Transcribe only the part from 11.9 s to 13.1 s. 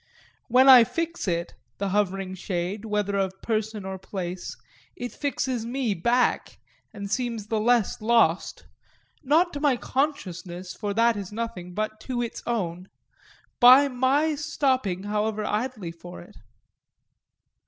to its own